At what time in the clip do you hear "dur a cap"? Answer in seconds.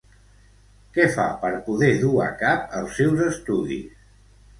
2.03-2.73